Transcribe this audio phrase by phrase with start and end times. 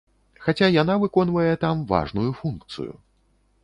[0.45, 2.93] Хаця яна выконвае там важную функцыю.